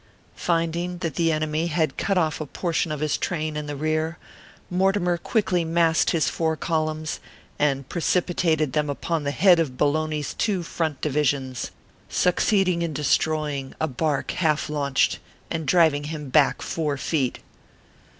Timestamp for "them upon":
8.73-9.25